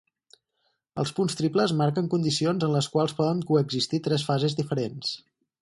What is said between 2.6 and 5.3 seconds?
en les quals poden coexistir tres fases diferents.